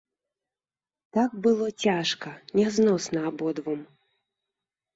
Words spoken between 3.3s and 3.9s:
абодвум.